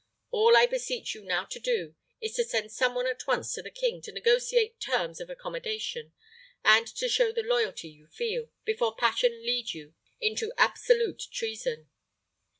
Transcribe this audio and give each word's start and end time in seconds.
All 0.31 0.57
I 0.57 0.65
beseech 0.65 1.13
you 1.13 1.23
now 1.23 1.45
to 1.45 1.59
do, 1.59 1.93
is 2.19 2.33
to 2.33 2.43
send 2.43 2.71
some 2.71 2.95
one 2.95 3.05
at 3.05 3.27
once 3.27 3.53
to 3.53 3.61
the 3.61 3.69
king 3.69 4.01
to 4.01 4.11
negotiate 4.11 4.79
terms 4.79 5.21
of 5.21 5.29
accommodation, 5.29 6.11
and 6.65 6.87
to 6.95 7.07
show 7.07 7.31
the 7.31 7.43
loyalty 7.43 7.89
you 7.89 8.07
feel, 8.07 8.49
before 8.65 8.95
passion 8.95 9.45
lead 9.45 9.75
you 9.75 9.93
into 10.19 10.51
absolute 10.57 11.21
treason." 11.31 11.87